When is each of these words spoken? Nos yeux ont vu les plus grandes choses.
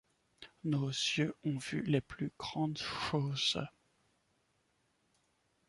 Nos 0.63 0.89
yeux 0.89 1.35
ont 1.43 1.59
vu 1.59 1.83
les 1.83 2.01
plus 2.01 2.33
grandes 2.39 2.79
choses. 2.79 3.59